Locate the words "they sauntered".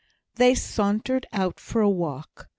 0.33-1.27